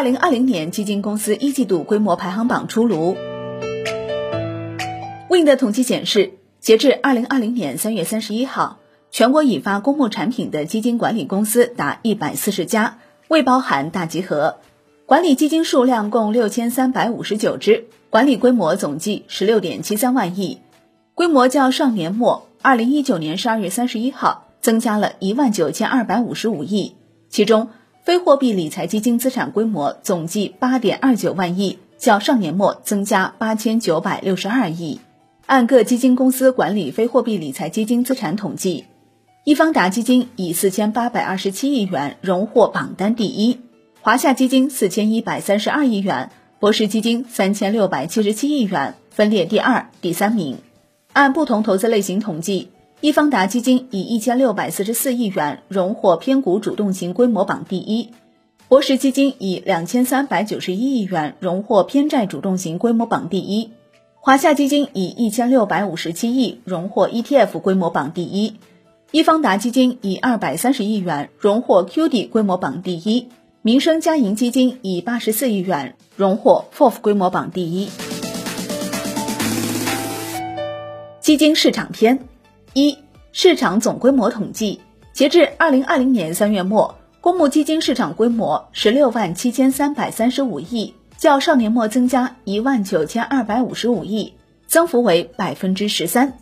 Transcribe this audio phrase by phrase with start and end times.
[0.00, 3.18] 二零二零年基金公司一季度规模排行榜出炉。
[5.28, 8.78] Win 的统计显示，截至二零二零年三月三十一号，
[9.10, 12.96] 全国已发公募产品的基金管理公司达一百四十家，
[13.28, 14.56] 未包含大集合。
[15.04, 20.60] 管理基金数量共六千三百五十九只，管理规模总计十六点七三万亿，
[21.14, 26.96] 规模较上年末二零一九年十二月三十一号增加了一万九千二百五十五亿，
[27.28, 27.68] 其中。
[28.10, 34.98] 非货币理财基金资产规模总计八点二九万亿，较上年末增加八千九百六十二亿。
[35.46, 38.86] 按各基金公司管理非货币理财基金资产统计，
[39.44, 43.60] 易方达基金以四千八百二十七亿元荣获榜单第一，
[44.00, 50.58] 华夏基金四千一百三十二亿元，博时基金三千六百七十七亿元分列第二、第三名。
[51.12, 52.70] 按不同投资类型统计。
[53.00, 58.10] 易方达基金以一千六百四十四亿元荣获偏股主动型规模榜第一，
[58.68, 63.70] 博时基金以两千三百九十一亿元荣获偏债主动型规模榜第一，
[64.16, 68.56] 华夏基金以一千六百五十七亿荣获 ETF 规模榜第一，
[69.12, 73.28] 易方达基金以二百三十亿元荣获 QD 规模榜第一，
[73.62, 77.88] 民生嘉银基金以八十四亿元荣获 FOF 规模榜第一。
[81.22, 82.29] 基金市场篇。
[82.72, 82.96] 一、
[83.32, 84.80] 市场总规模统计，
[85.12, 94.34] 截至二零二零年三月末，公募基金市场规模十六万七千三百三十五亿，较上年末增加一万九千二百五十五亿，
[94.68, 96.34] 增幅为百分之十三。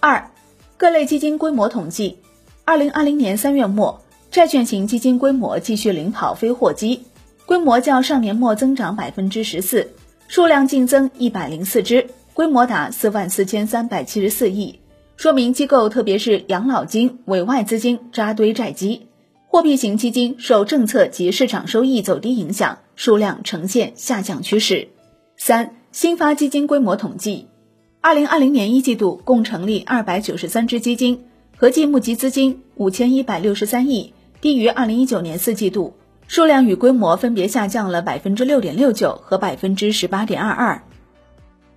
[0.00, 0.30] 二、
[0.76, 2.18] 各类基金规模统计，
[2.64, 7.04] 二零二零年三月末，债券型基金规模继续领跑非货基，
[7.46, 9.92] 规模较上年末增长百分之十四，
[10.26, 14.80] 数量净增一百零四只，规模达四万四千三百七十四亿。
[15.16, 19.06] 说明机构特别是养老金、委外资金扎堆债基，
[19.46, 24.88] 货币型基金受政策及市场收益走低影响，数量呈现下降趋势。
[25.36, 27.46] 三、新发基金规模统计，
[28.00, 31.24] 二零二零年一季度共成立二百九十三只基金，
[31.56, 35.94] 合计募集资金五千一百六十三亿，低于二零一九年四季度，
[36.26, 40.82] 数量与规模分别下降了百分之六点六九和百分之十八点二二。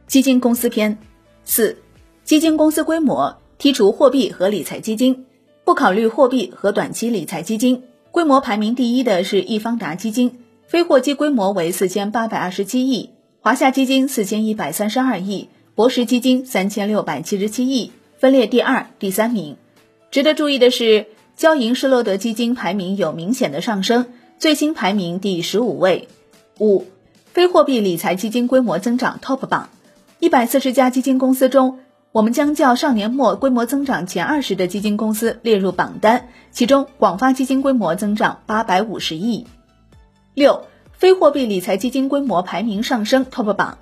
[0.08, 0.98] 基金公司篇
[1.44, 1.78] 四。
[2.26, 5.28] 基金公司规模剔除货币和理财基金，
[5.64, 19.58] 不考虑货币和短期理财基金，规模排名第一的是易方达基金，非货基规模为四千八百二十七亿，华夏基金四千一百三十二亿，博时基金三千六百七十七亿，分列第二、第三名。
[20.10, 21.06] 值得注意的是，
[21.36, 24.08] 交银施罗德基金排名有明显的上升，
[24.40, 26.08] 最新排名第十五位。
[26.60, 26.86] 五、
[27.26, 29.70] 非货币理财基金规模增长 TOP 榜，
[30.18, 31.78] 一百四十家基金公司中。
[32.16, 39.46] 我们将较上年末规模增长前二十的基金公司列入榜单，其中广发基金规模增长八百五十亿。
[40.34, 43.80] 六、非货币理财基金规模排名上升 TOP 榜，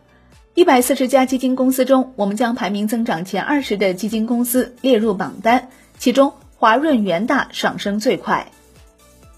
[0.55, 8.51] 一百四十家基金公司中，我们将排名增长前二十的基金公司列入榜单，其中华润元大上升最快。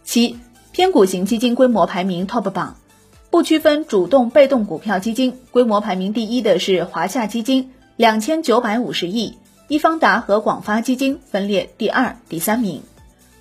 [0.05, 0.39] 七、
[0.71, 2.77] 偏股型基金规模排名 TOP 榜，
[3.29, 7.71] 不区分主动被动股票基金，规模排名第一的是华夏基金。
[7.97, 9.37] 两千九百五十亿，
[9.69, 12.81] 易方达和广发基金分列第二、第三名。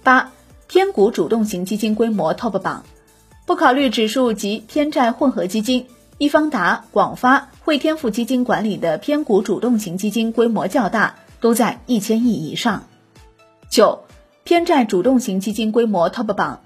[0.05, 0.31] 八
[0.69, 2.85] 偏股主动型基金规模 TOP 榜，
[3.47, 5.87] 不考虑指数及偏债混合基金，
[6.19, 12.85] 易方达、广发、汇添富基金管理的偏股主动型基金规模较大，都在一千亿以上。
[13.69, 14.05] 九
[14.45, 16.61] 偏债主动型基金规模 TOP 榜，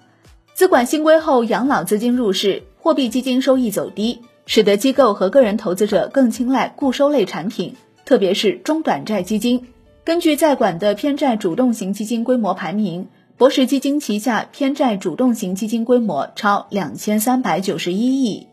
[0.52, 4.20] 资管新规后，养老资金入市，货币基金收益走低。
[4.48, 7.76] 使得机构和个人投资者更青睐固收类产品，
[8.06, 9.68] 特别是中短债基金。
[10.04, 18.46] 根据在管的偏债主动型基金规模排名，博时基金旗下偏债主动型基金规模超两千三百九十一亿。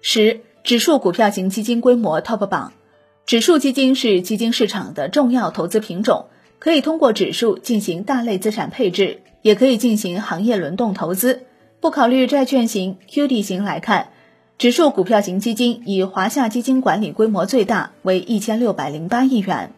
[0.00, 2.72] 十指数股票型基金规模 TOP 榜，
[3.26, 6.26] 指数基金是基金市场的重要投资品种，
[6.60, 11.42] 可以通过指数进行大类资产配置，也可以进行行业轮动投资。
[11.80, 14.10] 不考虑债券型、QD 型来看。
[14.56, 19.72] 指数股票型基金以华夏基金管理规模最大，为一千六百零八亿元。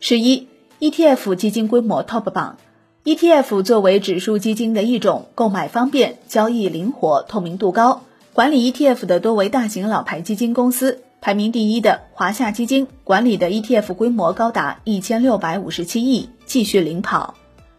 [0.00, 0.48] 十一
[0.80, 2.58] ETF 基金规模 TOP 榜
[3.04, 8.02] ，ETF 作为指数基金的一种，购买方便，交易灵活，透明度高。
[8.34, 17.34] 管理 ETF 的多为大型老牌基金公司，排名第一的华夏基金管理的 ETF 规模高达一千六百五十七亿，继续领跑。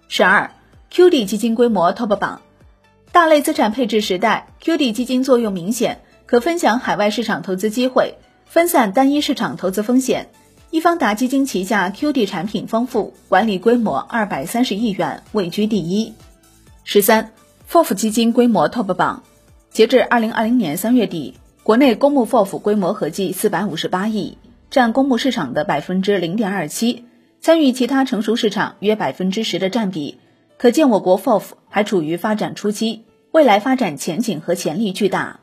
[0.07, 0.51] 十二
[0.91, 2.41] QD 基金规模 TOP 榜，
[3.11, 6.01] 大类资产配置时代，QD 基金作用明显。
[6.29, 8.13] 可分享海外市场投资机会，
[8.45, 10.29] 分散单一市场投资风险。
[10.69, 16.13] 易方达基金旗下 QD 产品丰富，管理规模二百三十亿元，位居第一。
[16.83, 17.31] 十三
[17.67, 19.23] ，FOF 基金规模 TOP 榜，
[19.71, 21.33] 截至二零二零年三月底，
[21.63, 24.37] 国内公募 FOF 规模合计四百五十八亿，
[24.69, 27.05] 占公募市场的百分之零点二七，
[27.41, 30.19] 参与其他成熟市场约百分之十的占比。
[30.59, 35.38] 可见我国 FOF 还处于发展初期，未来发展前景和潜力巨大。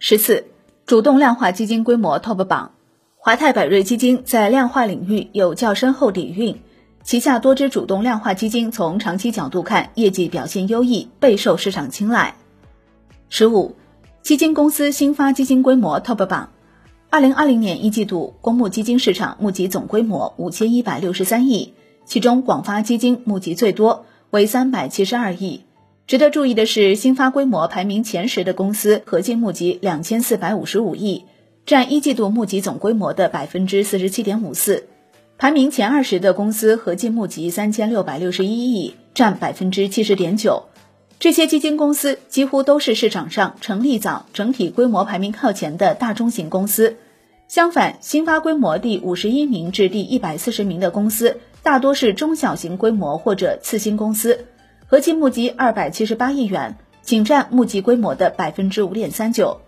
[0.00, 0.44] 十四，
[0.86, 2.70] 主动量化基金规模 TOP 榜，
[3.16, 6.60] 华泰柏瑞基金在量化领域有较深厚底蕴，
[7.02, 12.36] 旗下多只主动量化基金从长期角度看业绩表现优异，备受市场青睐。
[13.28, 13.74] 十五，
[14.22, 16.50] 基金公司新发基金规模 TOP 榜，
[17.10, 21.74] 二零二零年一季度公募基金市场募集总规模五千一百六十三亿，
[22.04, 24.06] 其中广发基金募集最多。
[24.30, 25.62] 为三百七十二亿。
[26.08, 31.26] 值得注意的是，新发规模排名前十的公司合计募集两千四百五十五亿，
[31.66, 34.86] 占一季度募集总规模的百分之四十七点五四。
[35.36, 40.62] 排名前二十的公司合计募集三千六百六十一亿，占百分之七十点九。
[41.20, 46.96] 这些基金公司几乎都是市场上成立早、整体规模排名靠前的大中型公司。
[47.48, 51.36] 相反，新发规模第五十一名至第一百四十名的公司。
[51.62, 54.46] 大多是中小型规模或者次新公司，
[54.90, 59.60] 合计募集二百七十八亿元，仅占募集规模的百分之五点三九。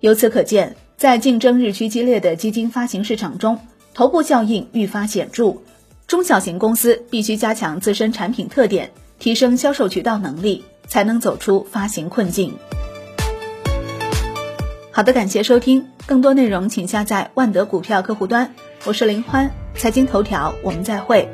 [0.00, 3.58] 由此可见，在竞争日趋激烈的基金发行市场中，
[3.92, 5.56] 头部效应愈发显著。
[6.06, 12.54] 中小型公司必须加强自身产品特点，提升销售渠道能力，才能走出发行困境。
[14.90, 18.54] 好的，感谢收听，更多内容请下载万德股票客户端。
[18.86, 19.50] 我是林欢。
[19.74, 21.28] 财经头条，我们再会。